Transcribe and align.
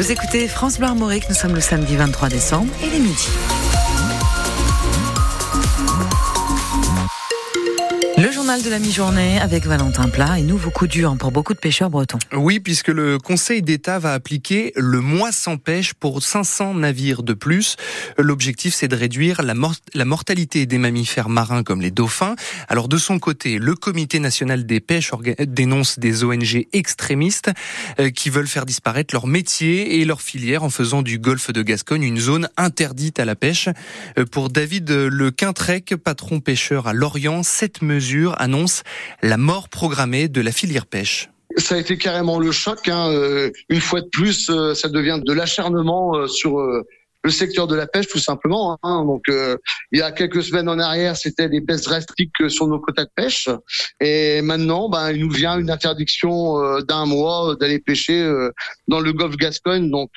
Vous 0.00 0.10
écoutez 0.10 0.48
France 0.48 0.78
Bleu 0.78 0.86
Armorique, 0.86 1.28
nous 1.28 1.34
sommes 1.34 1.54
le 1.54 1.60
samedi 1.60 1.94
23 1.94 2.30
décembre 2.30 2.72
et 2.82 2.86
il 2.86 2.94
est 2.94 3.00
midi. 3.00 3.28
Journal 8.50 8.64
de 8.64 8.70
la 8.70 8.78
mi-journée 8.80 9.38
avec 9.38 9.64
Valentin 9.64 10.08
Plat 10.08 10.40
et 10.40 10.42
nouveau 10.42 10.70
coup 10.70 10.88
dur 10.88 11.16
pour 11.16 11.30
beaucoup 11.30 11.54
de 11.54 11.60
pêcheurs 11.60 11.88
bretons. 11.88 12.18
Oui, 12.32 12.58
puisque 12.58 12.88
le 12.88 13.18
Conseil 13.18 13.62
d'État 13.62 14.00
va 14.00 14.12
appliquer 14.12 14.72
le 14.74 15.00
mois 15.00 15.30
sans 15.30 15.56
pêche 15.56 15.94
pour 15.94 16.20
500 16.20 16.74
navires 16.74 17.22
de 17.22 17.32
plus. 17.32 17.76
L'objectif, 18.18 18.74
c'est 18.74 18.88
de 18.88 18.96
réduire 18.96 19.42
la, 19.42 19.54
la, 19.94 20.04
mortalité 20.04 20.66
des 20.66 20.78
mammifères 20.78 21.28
marins 21.28 21.62
comme 21.62 21.80
les 21.80 21.92
dauphins. 21.92 22.34
Alors 22.66 22.88
de 22.88 22.98
son 22.98 23.20
côté, 23.20 23.58
le 23.58 23.76
Comité 23.76 24.18
national 24.18 24.66
des 24.66 24.80
pêches 24.80 25.12
dénonce 25.46 26.00
des 26.00 26.24
ONG 26.24 26.66
extrémistes 26.72 27.52
euh, 28.00 28.10
qui 28.10 28.30
veulent 28.30 28.48
faire 28.48 28.66
disparaître 28.66 29.14
leur 29.14 29.28
métier 29.28 30.00
et 30.00 30.04
leur 30.04 30.22
filière 30.22 30.64
en 30.64 30.70
faisant 30.70 31.02
du 31.02 31.20
golfe 31.20 31.52
de 31.52 31.62
Gascogne 31.62 32.02
une 32.02 32.18
zone 32.18 32.48
interdite 32.56 33.20
à 33.20 33.24
la 33.24 33.36
pêche. 33.36 33.68
Euh, 34.18 34.24
pour 34.24 34.50
David 34.50 34.90
Le 34.90 35.30
Quintrec, 35.30 35.94
patron 35.94 36.40
pêcheur 36.40 36.88
à 36.88 36.94
Lorient, 36.94 37.44
cette 37.44 37.82
mesure 37.82 38.39
annonce 38.40 38.82
la 39.22 39.36
mort 39.36 39.68
programmée 39.68 40.28
de 40.28 40.40
la 40.40 40.50
filière 40.52 40.86
pêche. 40.86 41.28
Ça 41.56 41.74
a 41.74 41.78
été 41.78 41.98
carrément 41.98 42.38
le 42.38 42.52
choc. 42.52 42.88
Hein. 42.88 43.10
Euh, 43.10 43.50
une 43.68 43.80
fois 43.80 44.00
de 44.00 44.08
plus, 44.08 44.48
euh, 44.50 44.74
ça 44.74 44.88
devient 44.88 45.20
de 45.24 45.32
l'acharnement 45.32 46.16
euh, 46.16 46.26
sur 46.26 46.58
le 47.22 47.30
secteur 47.30 47.66
de 47.66 47.74
la 47.74 47.86
pêche 47.86 48.08
tout 48.08 48.18
simplement. 48.18 48.78
Hein. 48.82 49.04
Donc 49.04 49.22
euh, 49.28 49.56
il 49.92 49.98
y 49.98 50.02
a 50.02 50.12
quelques 50.12 50.42
semaines 50.42 50.68
en 50.68 50.78
arrière, 50.78 51.16
c'était 51.16 51.48
des 51.48 51.60
baisses 51.60 51.82
drastiques 51.82 52.48
sur 52.48 52.66
nos 52.66 52.78
quotas 52.78 53.04
de 53.04 53.10
pêche, 53.14 53.48
et 54.00 54.42
maintenant, 54.42 54.88
ben, 54.88 55.10
il 55.10 55.20
nous 55.20 55.30
vient 55.30 55.58
une 55.58 55.70
interdiction 55.70 56.58
euh, 56.62 56.80
d'un 56.80 57.06
mois 57.06 57.56
d'aller 57.60 57.78
pêcher 57.78 58.20
euh, 58.20 58.50
dans 58.88 59.00
le 59.00 59.12
golfe 59.12 59.36
Gascogne. 59.36 59.90
Donc 59.90 60.10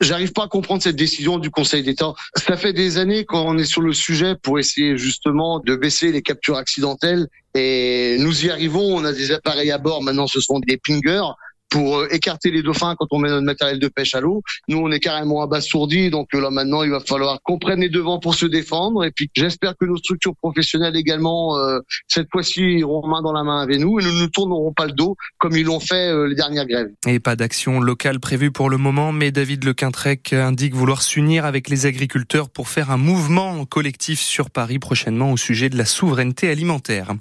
j'arrive 0.00 0.32
pas 0.32 0.44
à 0.44 0.48
comprendre 0.48 0.82
cette 0.82 0.96
décision 0.96 1.38
du 1.38 1.50
Conseil 1.50 1.82
d'État. 1.82 2.12
Ça 2.36 2.56
fait 2.56 2.72
des 2.72 2.98
années 2.98 3.24
qu'on 3.24 3.58
est 3.58 3.64
sur 3.64 3.82
le 3.82 3.92
sujet 3.92 4.34
pour 4.42 4.58
essayer 4.58 4.96
justement 4.96 5.60
de 5.60 5.76
baisser 5.76 6.12
les 6.12 6.22
captures 6.22 6.56
accidentelles, 6.56 7.26
et 7.54 8.16
nous 8.20 8.46
y 8.46 8.50
arrivons. 8.50 8.96
On 8.96 9.04
a 9.04 9.12
des 9.12 9.32
appareils 9.32 9.70
à 9.70 9.78
bord. 9.78 10.02
Maintenant, 10.02 10.26
ce 10.26 10.40
sont 10.40 10.60
des 10.60 10.76
pingers 10.76 11.30
pour 11.70 11.98
euh, 11.98 12.08
écarter 12.10 12.50
les 12.50 12.62
dauphins 12.62 12.94
quand 12.98 13.06
on 13.12 13.18
met 13.18 13.28
notre 13.30 13.46
matériel 13.46 13.78
de 13.78 13.88
pêche 13.88 14.14
à 14.14 14.20
l'eau. 14.20 14.42
Nous, 14.68 14.78
on 14.78 14.90
est 14.90 15.00
carrément 15.00 15.42
abasourdis, 15.42 16.10
donc 16.10 16.28
euh, 16.34 16.40
là 16.40 16.50
maintenant, 16.50 16.82
il 16.82 16.90
va 16.90 17.00
falloir 17.00 17.40
qu'on 17.42 17.58
prenne 17.58 17.80
les 17.80 17.88
devants 17.88 18.18
pour 18.18 18.34
se 18.34 18.46
défendre. 18.46 19.04
Et 19.04 19.12
puis, 19.12 19.30
j'espère 19.34 19.74
que 19.78 19.86
nos 19.86 19.96
structures 19.96 20.36
professionnelles 20.36 20.96
également, 20.96 21.56
euh, 21.56 21.78
cette 22.08 22.28
fois-ci, 22.30 22.60
iront 22.60 23.06
main 23.06 23.22
dans 23.22 23.32
la 23.32 23.44
main 23.44 23.62
avec 23.62 23.78
nous 23.78 23.98
et 24.00 24.04
ne 24.04 24.10
nous 24.10 24.28
tournerons 24.28 24.72
pas 24.72 24.86
le 24.86 24.92
dos 24.92 25.16
comme 25.38 25.56
ils 25.56 25.64
l'ont 25.64 25.80
fait 25.80 26.12
les 26.26 26.34
dernières 26.34 26.66
grèves. 26.66 26.90
Et 27.06 27.20
pas 27.20 27.36
d'action 27.36 27.80
locale 27.80 28.20
prévue 28.20 28.50
pour 28.50 28.68
le 28.68 28.76
moment, 28.76 29.12
mais 29.12 29.30
David 29.30 29.64
Lequintrec 29.64 30.32
indique 30.32 30.74
vouloir 30.74 31.02
s'unir 31.02 31.44
avec 31.44 31.68
les 31.68 31.86
agriculteurs 31.86 32.50
pour 32.50 32.68
faire 32.68 32.90
un 32.90 32.96
mouvement 32.96 33.64
collectif 33.64 34.20
sur 34.20 34.50
Paris 34.50 34.78
prochainement 34.78 35.32
au 35.32 35.36
sujet 35.36 35.68
de 35.68 35.78
la 35.78 35.84
souveraineté 35.84 36.48
alimentaire. 36.48 37.12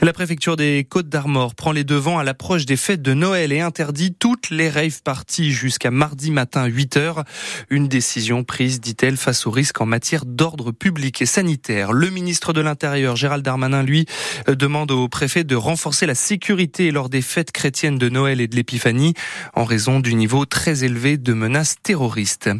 La 0.00 0.12
préfecture 0.12 0.56
des 0.56 0.84
Côtes 0.88 1.08
d'Armor 1.08 1.54
prend 1.54 1.72
les 1.72 1.84
devants 1.84 2.18
à 2.18 2.24
l'approche 2.24 2.66
des 2.66 2.76
fêtes 2.76 3.02
de 3.02 3.14
Noël 3.14 3.52
et 3.52 3.60
interdit 3.60 3.91
toutes 4.18 4.50
les 4.50 4.70
rave 4.70 5.02
parties 5.02 5.52
jusqu'à 5.52 5.90
mardi 5.90 6.30
matin 6.30 6.64
8 6.66 6.96
h 6.96 7.24
Une 7.70 7.88
décision 7.88 8.44
prise, 8.44 8.80
dit-elle, 8.80 9.16
face 9.16 9.46
au 9.46 9.50
risque 9.50 9.80
en 9.80 9.86
matière 9.86 10.24
d'ordre 10.24 10.72
public 10.72 11.20
et 11.22 11.26
sanitaire. 11.26 11.92
Le 11.92 12.10
ministre 12.10 12.52
de 12.52 12.60
l'Intérieur, 12.60 13.16
Gérald 13.16 13.44
Darmanin, 13.44 13.82
lui, 13.82 14.06
euh, 14.48 14.54
demande 14.54 14.90
au 14.90 15.08
préfet 15.08 15.44
de 15.44 15.56
renforcer 15.56 16.06
la 16.06 16.14
sécurité 16.14 16.90
lors 16.90 17.08
des 17.08 17.22
fêtes 17.22 17.52
chrétiennes 17.52 17.98
de 17.98 18.08
Noël 18.08 18.40
et 18.40 18.48
de 18.48 18.56
l'Épiphanie 18.56 19.14
en 19.54 19.64
raison 19.64 20.00
du 20.00 20.14
niveau 20.14 20.46
très 20.46 20.84
élevé 20.84 21.18
de 21.18 21.32
menaces 21.32 21.76
terroristes. 21.82 22.50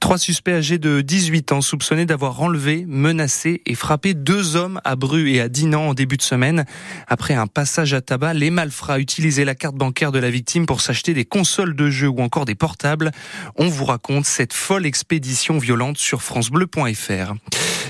Trois 0.00 0.18
suspects 0.18 0.52
âgés 0.52 0.78
de 0.78 1.00
18 1.00 1.52
ans 1.52 1.60
soupçonnés 1.60 2.06
d'avoir 2.06 2.40
enlevé, 2.40 2.84
menacé 2.86 3.62
et 3.66 3.74
frappé 3.74 4.14
deux 4.14 4.56
hommes 4.56 4.80
à 4.84 4.96
Bru 4.96 5.30
et 5.30 5.40
à 5.40 5.48
Dinan 5.48 5.88
en 5.88 5.94
début 5.94 6.16
de 6.16 6.22
semaine. 6.22 6.64
Après 7.08 7.34
un 7.34 7.46
passage 7.46 7.94
à 7.94 8.00
tabac, 8.00 8.34
les 8.34 8.50
malfrats 8.50 8.98
utilisaient 8.98 9.44
la 9.44 9.54
carte 9.54 9.76
bancaire 9.76 10.12
de 10.12 10.18
la 10.18 10.30
victime 10.30 10.66
pour 10.66 10.80
s'acheter 10.80 11.14
des 11.14 11.24
consoles 11.24 11.74
de 11.76 11.90
jeux 11.90 12.08
ou 12.08 12.20
encore 12.20 12.44
des 12.44 12.54
portables. 12.54 13.10
On 13.56 13.68
vous 13.68 13.84
raconte 13.84 14.26
cette 14.26 14.52
folle 14.52 14.86
expédition 14.86 15.58
violente 15.58 15.98
sur 15.98 16.22
francebleu.fr. 16.22 17.34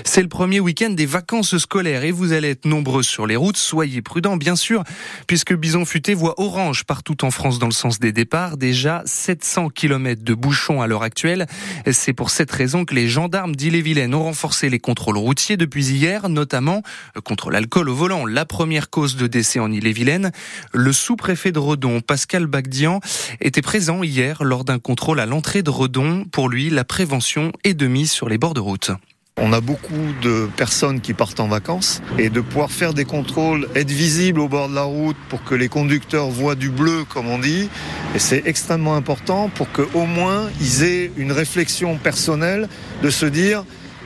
C'est 0.07 0.21
le 0.21 0.29
premier 0.29 0.61
week-end 0.61 0.89
des 0.89 1.05
vacances 1.05 1.57
scolaires 1.57 2.05
et 2.05 2.11
vous 2.11 2.31
allez 2.31 2.51
être 2.51 2.65
nombreux 2.65 3.03
sur 3.03 3.27
les 3.27 3.35
routes. 3.35 3.57
Soyez 3.57 4.01
prudents, 4.01 4.37
bien 4.37 4.55
sûr, 4.55 4.83
puisque 5.27 5.53
Bison 5.53 5.83
Futé 5.83 6.13
voit 6.13 6.33
orange 6.39 6.85
partout 6.85 7.25
en 7.25 7.29
France 7.29 7.59
dans 7.59 7.67
le 7.67 7.73
sens 7.73 7.99
des 7.99 8.13
départs. 8.13 8.55
Déjà 8.55 9.03
700 9.05 9.69
km 9.69 10.23
de 10.23 10.33
bouchons 10.33 10.81
à 10.81 10.87
l'heure 10.87 11.03
actuelle. 11.03 11.45
C'est 11.91 12.13
pour 12.13 12.29
cette 12.29 12.49
raison 12.49 12.85
que 12.85 12.95
les 12.95 13.09
gendarmes 13.09 13.53
d'Ille-et-Vilaine 13.53 14.15
ont 14.15 14.23
renforcé 14.23 14.69
les 14.69 14.79
contrôles 14.79 15.17
routiers 15.17 15.57
depuis 15.57 15.85
hier, 15.85 16.29
notamment 16.29 16.83
euh, 17.17 17.21
contre 17.21 17.51
l'alcool 17.51 17.89
au 17.89 17.93
volant, 17.93 18.25
la 18.25 18.45
première 18.45 18.89
cause 18.89 19.17
de 19.17 19.27
décès 19.27 19.59
en 19.59 19.71
Ille-et-Vilaine. 19.71 20.31
Le 20.71 20.93
sous-préfet 20.93 21.51
de 21.51 21.59
Redon, 21.59 21.99
Pascal 21.99 22.47
Bagdian, 22.47 23.01
était 23.41 23.61
présent 23.61 24.01
hier 24.03 24.43
lors 24.45 24.63
d'un 24.63 24.79
contrôle 24.79 25.19
à 25.19 25.25
l'entrée 25.25 25.63
de 25.63 25.69
Redon. 25.69 26.23
Pour 26.31 26.47
lui, 26.47 26.69
la 26.69 26.85
prévention 26.85 27.51
est 27.65 27.73
de 27.73 27.87
mise 27.87 28.09
sur 28.09 28.29
les 28.29 28.37
bords 28.37 28.53
de 28.53 28.61
route. 28.61 28.91
On 29.39 29.53
a 29.53 29.61
beaucoup 29.61 29.93
de 30.23 30.49
personnes 30.57 30.99
qui 30.99 31.13
partent 31.13 31.39
en 31.39 31.47
vacances 31.47 32.01
et 32.17 32.29
de 32.29 32.41
pouvoir 32.41 32.71
faire 32.71 32.95
des 32.95 33.05
contrôles, 33.05 33.67
être 33.75 33.91
visible 33.91 34.39
au 34.39 34.47
bord 34.47 34.67
de 34.67 34.73
la 34.73 34.81
route 34.81 35.15
pour 35.29 35.43
que 35.43 35.53
les 35.53 35.69
conducteurs 35.69 36.29
voient 36.29 36.55
du 36.55 36.71
bleu, 36.71 37.05
comme 37.07 37.27
on 37.27 37.37
dit. 37.37 37.69
Et 38.15 38.19
c'est 38.19 38.41
extrêmement 38.47 38.95
important 38.95 39.49
pour 39.53 39.71
qu'au 39.71 40.05
moins 40.05 40.49
ils 40.59 40.83
aient 40.83 41.11
une 41.17 41.31
réflexion 41.31 41.97
personnelle 41.97 42.67
de 43.03 43.11
se 43.11 43.27
dire 43.27 43.63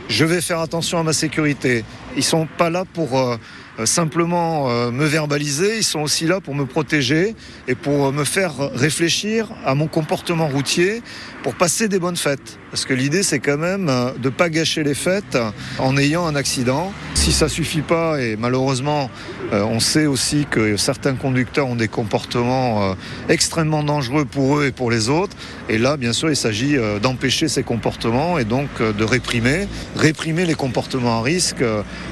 je 0.10 0.26
vais 0.26 0.42
faire 0.42 0.60
attention 0.60 1.00
à 1.00 1.04
ma 1.04 1.14
sécurité. 1.14 1.86
Ils 2.18 2.24
sont 2.24 2.46
pas 2.58 2.70
là 2.70 2.84
pour 2.94 3.18
euh, 3.18 3.38
simplement 3.86 4.70
euh, 4.70 4.92
me 4.92 5.06
verbaliser, 5.06 5.78
ils 5.78 5.84
sont 5.84 6.02
aussi 6.02 6.26
là 6.26 6.42
pour 6.42 6.56
me 6.56 6.66
protéger 6.66 7.36
et 7.68 7.76
pour 7.76 8.12
me 8.12 8.24
faire 8.24 8.54
réfléchir 8.74 9.50
à 9.66 9.76
mon 9.76 9.88
comportement 9.88 10.48
routier 10.48 11.02
pour 11.44 11.56
passer 11.56 11.88
des 11.88 12.00
bonnes 12.00 12.18
fêtes. 12.18 12.60
Parce 12.70 12.86
que 12.86 12.94
l'idée, 12.94 13.24
c'est 13.24 13.40
quand 13.40 13.58
même 13.58 13.88
de 13.88 14.26
ne 14.26 14.30
pas 14.30 14.50
gâcher 14.50 14.84
les 14.84 14.94
fêtes 14.94 15.38
en 15.80 15.98
ayant 15.98 16.26
un 16.26 16.36
accident. 16.36 16.94
Si 17.16 17.32
ça 17.32 17.50
suffit 17.50 17.82
pas, 17.82 18.22
et 18.22 18.38
malheureusement, 18.38 19.10
on 19.52 19.82
sait 19.82 20.06
aussi 20.06 20.46
que 20.50 20.78
certains 20.78 21.16
conducteurs 21.16 21.68
ont 21.68 21.76
des 21.76 21.90
comportements 21.90 22.96
extrêmement 23.28 23.84
dangereux 23.84 24.24
pour 24.24 24.60
eux 24.60 24.68
et 24.68 24.72
pour 24.72 24.90
les 24.90 25.10
autres. 25.10 25.36
Et 25.68 25.78
là, 25.78 25.98
bien 25.98 26.14
sûr, 26.14 26.30
il 26.30 26.38
s'agit 26.38 26.78
d'empêcher 27.02 27.50
ces 27.50 27.64
comportements 27.64 28.38
et 28.38 28.46
donc 28.46 28.70
de 28.82 29.04
réprimer, 29.04 29.68
réprimer 29.98 30.46
les 30.46 30.56
comportements 30.56 31.20
à 31.20 31.22
risque 31.22 31.64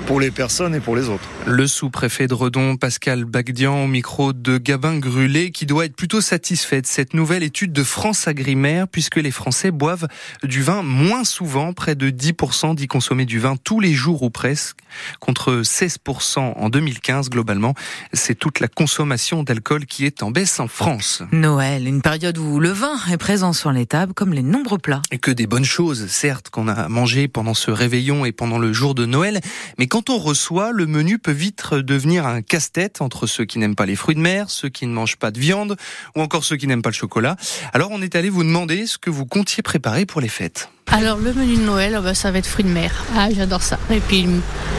pour 0.07 0.19
les 0.19 0.31
personnes 0.31 0.75
et 0.75 0.81
pour 0.81 0.97
les 0.97 1.07
autres. 1.07 1.29
Le 1.51 1.65
sous-préfet 1.65 2.27
de 2.27 2.35
Redon, 2.35 2.77
Pascal 2.77 3.25
Bagdian, 3.25 3.85
au 3.85 3.87
micro 3.87 4.33
de 4.33 4.59
Gabin 4.59 4.99
Grulé, 4.99 5.49
qui 5.49 5.65
doit 5.65 5.85
être 5.85 5.95
plutôt 5.95 6.21
satisfait 6.21 6.79
de 6.79 6.85
cette 6.85 7.15
nouvelle 7.15 7.41
étude 7.41 7.73
de 7.73 7.81
France 7.83 8.27
Agrimaire, 8.27 8.87
puisque 8.87 9.15
les 9.15 9.31
Français 9.31 9.71
boivent 9.71 10.07
du 10.43 10.61
vin 10.61 10.83
moins 10.83 11.23
souvent, 11.23 11.73
près 11.73 11.95
de 11.95 12.11
10% 12.11 12.75
d'y 12.75 12.85
consommer 12.87 13.25
du 13.25 13.39
vin 13.39 13.55
tous 13.63 13.79
les 13.79 13.93
jours 13.93 14.21
ou 14.21 14.29
presque, 14.29 14.77
contre 15.19 15.63
16% 15.63 16.53
en 16.55 16.69
2015 16.69 17.31
globalement. 17.31 17.73
C'est 18.13 18.35
toute 18.35 18.59
la 18.59 18.67
consommation 18.67 19.41
d'alcool 19.41 19.87
qui 19.87 20.05
est 20.05 20.21
en 20.21 20.29
baisse 20.29 20.59
en 20.59 20.67
France. 20.67 21.23
Noël, 21.31 21.87
une 21.87 22.03
période 22.03 22.37
où 22.37 22.59
le 22.59 22.69
vin 22.69 22.93
est 23.11 23.17
présent 23.17 23.53
sur 23.53 23.71
les 23.71 23.87
tables, 23.87 24.13
comme 24.13 24.33
les 24.33 24.43
nombreux 24.43 24.77
plats. 24.77 25.01
Et 25.09 25.17
que 25.17 25.31
des 25.31 25.47
bonnes 25.47 25.65
choses, 25.65 26.05
certes, 26.09 26.51
qu'on 26.51 26.67
a 26.67 26.87
mangé 26.89 27.27
pendant 27.27 27.55
ce 27.55 27.71
réveillon 27.71 28.23
et 28.23 28.31
pendant 28.31 28.59
le 28.59 28.71
jour 28.71 28.93
de 28.93 29.07
Noël, 29.07 29.41
mais 29.79 29.87
quand 29.87 30.11
on 30.11 30.19
reçoit, 30.19 30.71
le 30.71 30.85
menu 30.85 31.17
peut 31.17 31.38
vite 31.39 31.73
devenir 31.73 32.27
un 32.27 32.41
casse-tête 32.41 33.01
entre 33.01 33.25
ceux 33.25 33.45
qui 33.45 33.59
n'aiment 33.59 33.75
pas 33.75 33.85
les 33.85 33.95
fruits 33.95 34.15
de 34.15 34.19
mer, 34.19 34.49
ceux 34.49 34.69
qui 34.69 34.85
ne 34.85 34.93
mangent 34.93 35.15
pas 35.15 35.31
de 35.31 35.39
viande, 35.39 35.77
ou 36.15 36.21
encore 36.21 36.43
ceux 36.43 36.57
qui 36.57 36.67
n'aiment 36.67 36.81
pas 36.81 36.89
le 36.89 36.95
chocolat. 36.95 37.37
Alors 37.73 37.89
on 37.91 38.01
est 38.01 38.15
allé 38.15 38.29
vous 38.29 38.43
demander 38.43 38.85
ce 38.85 38.97
que 38.97 39.09
vous 39.09 39.25
comptiez 39.25 39.63
préparer 39.63 40.05
pour 40.05 40.19
les 40.19 40.27
fêtes. 40.27 40.69
Alors 40.91 41.17
le 41.17 41.33
menu 41.33 41.55
de 41.55 41.61
Noël, 41.61 41.95
oh 41.97 42.01
bah, 42.01 42.13
ça 42.15 42.31
va 42.31 42.39
être 42.39 42.47
fruits 42.47 42.65
de 42.65 42.69
mer. 42.69 42.91
Ah, 43.15 43.29
j'adore 43.31 43.61
ça. 43.61 43.79
Et 43.91 43.99
puis 43.99 44.27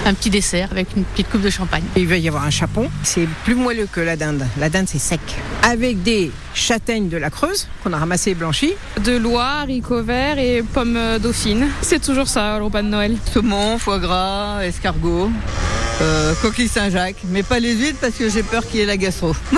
un 0.05 0.13
petit 0.15 0.29
dessert 0.29 0.69
avec 0.73 0.89
une 0.97 1.05
petite 1.05 1.31
coupe 1.31 1.41
de 1.41 1.51
champagne. 1.51 1.85
Il 1.97 2.09
va 2.09 2.19
y 2.19 2.29
avoir 2.29 2.45
un 2.45 2.51
chapon. 2.51 2.91
C'est 3.05 3.29
plus 3.45 3.55
moelleux 3.55 3.89
que 3.91 4.01
la 4.01 4.17
dinde. 4.17 4.47
La 4.59 4.69
dinde 4.69 4.87
c'est 4.89 4.99
sec. 4.99 5.21
Avec 5.63 6.03
des 6.03 6.31
châtaignes 6.53 7.09
de 7.09 7.17
la 7.17 7.31
Creuse 7.31 7.69
qu'on 7.83 7.93
a 7.93 7.99
ramassées 7.99 8.33
et 8.33 8.35
blanchies. 8.35 8.75
De 9.05 9.17
Loire, 9.17 9.63
haricots 9.63 10.03
verts 10.03 10.39
et 10.39 10.63
pommes 10.63 11.19
dauphines. 11.23 11.69
C'est 11.81 12.03
toujours 12.03 12.29
ça 12.29 12.59
le 12.59 12.65
repas 12.65 12.83
de 12.83 12.89
Noël. 12.89 13.17
Saumon, 13.33 13.79
foie 13.79 14.01
gras, 14.01 14.65
escargot. 14.65 15.31
Euh, 16.01 16.35
coquille 16.41 16.69
Saint-Jacques, 16.69 17.23
mais 17.29 17.43
pas 17.43 17.61
les 17.61 17.75
huîtres 17.75 17.99
parce 18.01 18.15
que 18.15 18.31
j'ai 18.31 18.43
peur 18.43 18.67
qu'il 18.67 18.81
y 18.81 18.83
ait 18.83 18.87
la 18.87 18.97
gastro. 18.97 19.35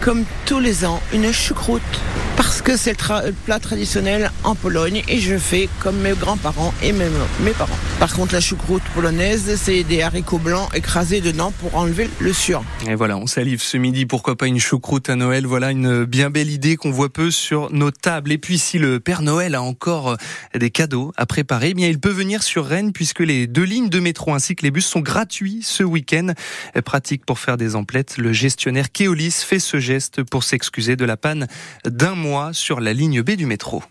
Comme 0.00 0.24
tous 0.44 0.58
les 0.58 0.84
ans, 0.84 1.00
une 1.12 1.32
choucroute 1.32 1.82
parce 2.36 2.62
que 2.62 2.76
c'est 2.76 2.96
le, 3.00 3.32
plat 3.32 3.60
traditionnel 3.60 4.30
en 4.44 4.54
Pologne 4.54 5.02
et 5.08 5.20
je 5.20 5.38
fais 5.38 5.68
comme 5.80 5.96
mes 5.98 6.12
grands-parents 6.12 6.74
et 6.82 6.92
mes, 6.92 7.06
mes 7.40 7.52
parents. 7.52 7.78
Par 7.98 8.12
contre, 8.12 8.34
la 8.34 8.40
choucroute 8.40 8.82
polonaise, 8.94 9.56
c'est 9.56 9.82
des 9.82 10.02
haricots 10.02 10.38
blancs 10.38 10.68
écrasés 10.74 11.22
dedans 11.22 11.50
pour 11.50 11.76
enlever 11.76 12.10
le 12.18 12.34
suur. 12.34 12.62
Et 12.86 12.94
voilà, 12.94 13.16
on 13.16 13.26
salive 13.26 13.62
ce 13.62 13.78
midi. 13.78 14.04
Pourquoi 14.04 14.36
pas 14.36 14.46
une 14.46 14.60
choucroute 14.60 15.08
à 15.08 15.16
Noël 15.16 15.46
Voilà 15.46 15.70
une 15.70 16.04
bien 16.04 16.28
belle 16.28 16.50
idée 16.50 16.76
qu'on 16.76 16.90
voit 16.90 17.10
peu 17.10 17.30
sur 17.30 17.72
nos 17.72 17.90
tables. 17.90 18.32
Et 18.32 18.38
puis, 18.38 18.58
si 18.58 18.78
le 18.78 19.00
Père 19.00 19.22
Noël 19.22 19.54
a 19.54 19.62
encore 19.62 20.18
des 20.54 20.68
cadeaux 20.68 21.12
à 21.16 21.24
préparer, 21.24 21.70
eh 21.70 21.74
bien, 21.74 21.88
il 21.88 21.98
peut 21.98 22.10
venir 22.10 22.42
sur 22.42 22.66
Rennes 22.66 22.92
puisque 22.92 23.20
les 23.20 23.46
deux 23.46 23.64
lignes 23.64 23.88
de 23.88 23.98
métro 23.98 24.34
ainsi 24.34 24.56
que 24.56 24.62
les 24.62 24.70
bus 24.70 24.84
sont 24.84 25.00
gratuits 25.00 25.60
ce 25.62 25.82
week-end. 25.82 26.34
Pratique 26.84 27.24
pour 27.24 27.38
faire 27.38 27.56
des 27.56 27.76
emplettes. 27.76 28.18
Le 28.18 28.32
gestionnaire 28.32 28.92
Keolis 28.92 29.42
fait 29.42 29.58
ce 29.58 29.80
geste 29.80 30.22
pour 30.22 30.44
s'excuser 30.44 30.96
de 30.96 31.04
la 31.06 31.16
panne 31.16 31.46
d'un 31.86 32.14
mois 32.14 32.52
sur 32.52 32.80
la 32.80 32.92
ligne 32.92 33.22
B 33.22 33.30
du 33.32 33.46
métro. 33.46 33.82